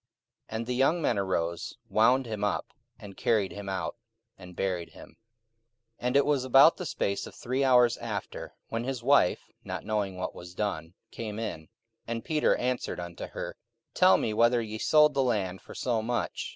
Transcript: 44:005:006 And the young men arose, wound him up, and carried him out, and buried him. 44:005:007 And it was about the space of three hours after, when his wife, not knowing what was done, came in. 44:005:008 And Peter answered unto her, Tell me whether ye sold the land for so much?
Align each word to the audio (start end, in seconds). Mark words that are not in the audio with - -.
44:005:006 0.49 0.57
And 0.57 0.65
the 0.65 0.73
young 0.75 0.99
men 0.99 1.17
arose, 1.19 1.77
wound 1.87 2.25
him 2.25 2.43
up, 2.43 2.65
and 2.97 3.15
carried 3.15 3.51
him 3.51 3.69
out, 3.69 3.97
and 4.35 4.55
buried 4.55 4.89
him. 4.93 5.09
44:005:007 5.09 5.15
And 6.07 6.15
it 6.17 6.25
was 6.25 6.43
about 6.43 6.77
the 6.77 6.85
space 6.87 7.27
of 7.27 7.35
three 7.35 7.63
hours 7.63 7.97
after, 7.97 8.55
when 8.69 8.83
his 8.83 9.03
wife, 9.03 9.43
not 9.63 9.85
knowing 9.85 10.17
what 10.17 10.33
was 10.33 10.55
done, 10.55 10.95
came 11.11 11.37
in. 11.37 11.59
44:005:008 11.59 11.67
And 12.07 12.25
Peter 12.25 12.55
answered 12.55 12.99
unto 12.99 13.27
her, 13.27 13.55
Tell 13.93 14.17
me 14.17 14.33
whether 14.33 14.59
ye 14.59 14.79
sold 14.79 15.13
the 15.13 15.21
land 15.21 15.61
for 15.61 15.75
so 15.75 16.01
much? 16.01 16.49